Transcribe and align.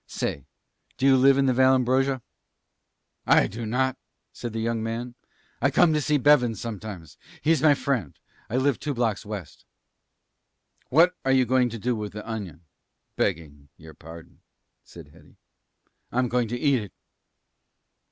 Say 0.07 0.45
do 0.97 1.05
you 1.05 1.15
live 1.15 1.37
in 1.37 1.45
the 1.45 1.53
Vallambrosa?" 1.53 2.23
"I 3.27 3.45
do 3.45 3.67
not," 3.67 3.97
said 4.33 4.51
the 4.51 4.59
young 4.59 4.81
man. 4.81 5.13
"I 5.61 5.69
come 5.69 5.93
to 5.93 6.01
see 6.01 6.17
Bevens 6.17 6.59
sometimes. 6.59 7.19
He's 7.43 7.61
my 7.61 7.75
friend. 7.75 8.17
I 8.49 8.57
live 8.57 8.79
two 8.79 8.95
blocks 8.95 9.27
west." 9.27 9.63
"What 10.89 11.15
are 11.23 11.31
you 11.31 11.45
going 11.45 11.69
to 11.69 11.77
do 11.77 11.95
with 11.95 12.13
the 12.13 12.27
onion? 12.27 12.61
begging 13.15 13.69
your 13.77 13.93
pardon," 13.93 14.39
said 14.83 15.09
Hetty. 15.09 15.37
"I'm 16.11 16.29
going 16.29 16.47
to 16.47 16.57
eat 16.57 16.81
it." 16.81 16.93